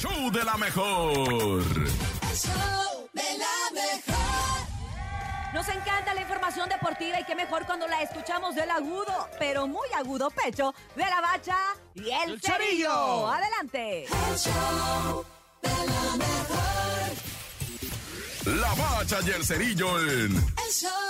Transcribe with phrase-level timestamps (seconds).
[0.00, 1.60] show de la mejor.
[1.60, 4.68] El show de la mejor.
[5.52, 9.88] Nos encanta la información deportiva y qué mejor cuando la escuchamos del agudo, pero muy
[9.96, 11.56] agudo pecho de la bacha
[11.94, 12.58] y el, El cerillo.
[12.60, 13.28] Cerillo.
[13.28, 14.04] Adelante.
[14.04, 15.24] El show
[15.62, 16.58] de la mejor.
[18.60, 21.07] La bacha y el cerillo en El show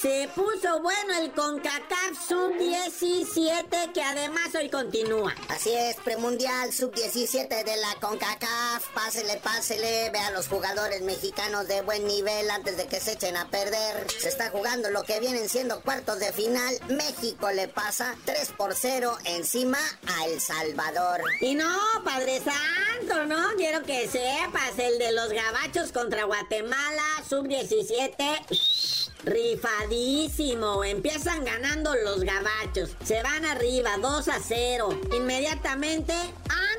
[0.00, 5.34] Se puso bueno el CONCACAF Sub-17 que además hoy continúa.
[5.48, 8.88] Así es, premundial sub-17 de la CONCACAF.
[8.94, 10.08] Pásele, pásele.
[10.08, 14.10] Ve a los jugadores mexicanos de buen nivel antes de que se echen a perder.
[14.10, 16.78] Se está jugando lo que vienen siendo cuartos de final.
[16.88, 21.20] México le pasa 3 por 0 encima a El Salvador.
[21.42, 23.50] Y no, Padre Santo, ¿no?
[23.58, 30.84] Quiero que sepas, el de los gabachos contra Guatemala, sub-17, rifadísimo.
[30.84, 32.96] Empiezan ganando los gabachos.
[33.04, 35.00] Se van arriba, 2 a 0.
[35.16, 36.14] Inmediatamente,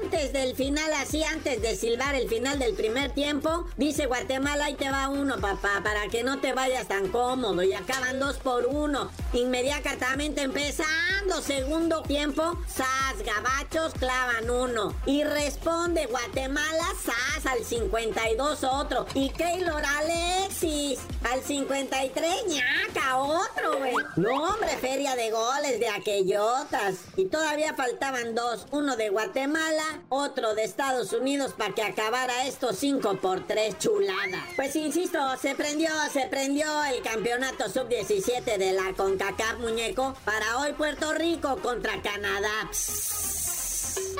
[0.03, 4.75] antes del final, así antes de silbar el final del primer tiempo, dice Guatemala, ahí
[4.75, 7.63] te va uno, papá, para que no te vayas tan cómodo.
[7.63, 9.11] Y acaban 2 por 1.
[9.33, 14.93] Inmediatamente empezando segundo tiempo, Sas, gabachos clavan uno.
[15.05, 19.05] Y responde Guatemala, Sas al 52 otro.
[19.13, 20.99] Y Keylor Alexis
[21.31, 23.95] al 53, ñaca, otro, güey.
[24.15, 26.95] No, hombre, feria de goles de aquellotas.
[27.15, 32.73] Y todavía faltaban dos, uno de Guatemala, otro de Estados Unidos para que acabara esto
[32.73, 34.45] 5 por 3 chulada.
[34.55, 40.15] Pues insisto, se prendió, se prendió el campeonato sub-17 de la CONCACAF, muñeco.
[40.25, 42.69] Para hoy Puerto Rico contra Canadá.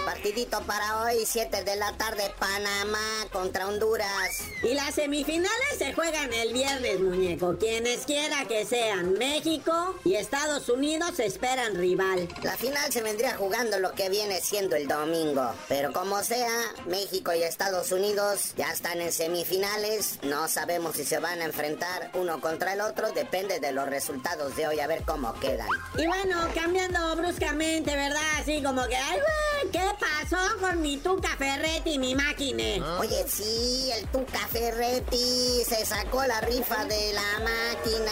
[0.06, 4.42] Partidito para hoy, 7 de la tarde, Panamá contra Honduras.
[4.64, 7.56] Y las semifinales se juegan el viernes, muñeco.
[7.58, 12.28] Quienes quiera que sean, México y Estados Unidos esperan rival.
[12.42, 15.54] La final se vendría jugando lo que viene siendo el domingo.
[15.68, 16.50] Pero como sea,
[16.88, 20.20] México y Estados Unidos ya están en semifinales.
[20.24, 23.12] No sabemos si se van a enfrentar uno contra el otro.
[23.12, 25.68] Depende de los resultados de hoy, a ver cómo quedan.
[25.98, 28.22] Y bueno, cambiando bruscamente, ¿verdad?
[28.40, 33.00] Así como que, ay, güey, ¿qué pasó con mi Tuca Ferretti mi máquina?
[33.00, 38.12] Oye, sí, el Tuca Ferretti se sacó la rifa de la máquina.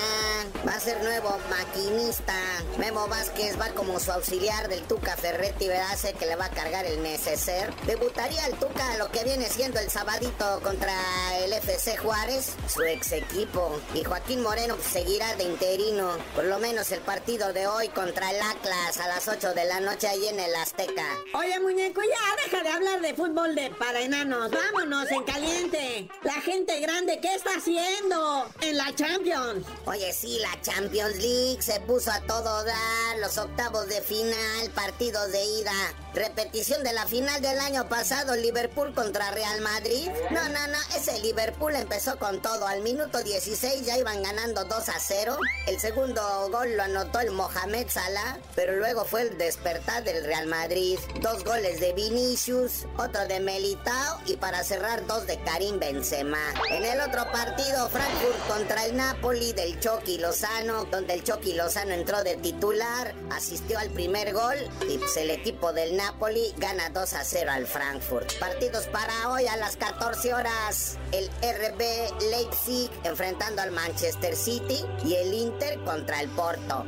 [0.67, 2.35] Va a ser nuevo maquinista.
[2.77, 5.97] Memo Vázquez va como su auxiliar del Tuca Ferretti, ¿verdad?
[5.97, 7.73] Sé que le va a cargar el neceser.
[7.85, 10.93] Debutaría el Tuca lo que viene siendo el sabadito contra
[11.39, 13.79] el FC Juárez, su ex equipo.
[13.93, 16.17] Y Joaquín Moreno seguirá de interino.
[16.35, 19.79] Por lo menos el partido de hoy contra el Atlas a las 8 de la
[19.79, 21.05] noche ahí en el Azteca.
[21.33, 24.51] Oye, muñeco, ya deja de hablar de fútbol de para enanos.
[24.51, 26.09] Vámonos en caliente.
[26.21, 29.65] La gente grande, ¿qué está haciendo en la Champions?
[29.85, 35.31] Oye, sí, la Champions League se puso a todo dar, los octavos de final, partidos
[35.31, 35.71] de ida,
[36.13, 40.09] repetición de la final del año pasado, Liverpool contra Real Madrid.
[40.31, 44.89] No, no, no, ese Liverpool empezó con todo, al minuto 16 ya iban ganando 2
[44.89, 45.37] a 0,
[45.67, 46.21] el segundo
[46.51, 50.99] gol lo anotó el Mohamed Salah, pero luego fue el despertar del Real Madrid,
[51.43, 56.39] goles de Vinicius, otro de Melitao y para cerrar dos de Karim Benzema.
[56.69, 61.91] En el otro partido, Frankfurt contra el Napoli del Chucky Lozano, donde el Chucky Lozano
[61.91, 64.57] entró de titular, asistió al primer gol
[64.89, 68.33] y pues, el equipo del Napoli gana 2 a 0 al Frankfurt.
[68.39, 70.97] Partidos para hoy a las 14 horas.
[71.11, 76.85] El RB Leipzig enfrentando al Manchester City y el Inter contra el Porto.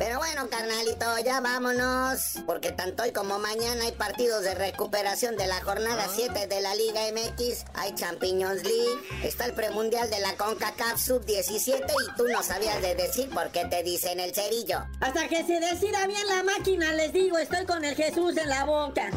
[0.00, 2.38] Pero bueno, carnalito, ya vámonos.
[2.46, 6.74] Porque tanto hoy como mañana hay partidos de recuperación de la jornada 7 de la
[6.74, 7.66] Liga MX.
[7.74, 8.98] Hay Champions League.
[9.22, 11.84] Está el premundial de la CONCACAF Sub-17.
[11.84, 14.86] Y tú no sabías de decir por qué te dicen el cerillo.
[15.00, 18.64] Hasta que se decida bien la máquina, les digo, estoy con el Jesús en la
[18.64, 19.10] boca.